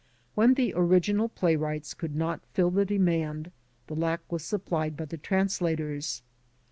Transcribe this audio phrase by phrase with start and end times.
[0.33, 3.51] When the original playwrights could not fill the demand,
[3.85, 6.23] the lack was supplied by the translators.